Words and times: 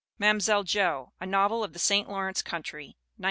Mam'selle 0.17 0.63
Jo: 0.63 1.13
A 1.19 1.27
Novel 1.27 1.63
of 1.63 1.73
the 1.73 1.77
St. 1.77 2.09
Lawrence 2.09 2.41
Coun 2.41 2.63
try, 2.63 2.85
1918. 2.85 2.95